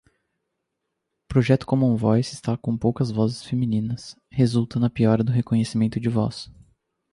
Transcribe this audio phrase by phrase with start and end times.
[1.27, 6.49] Projeto commonvoice está com poucas vozes femininas, resulta na piora do reconhecimento de voz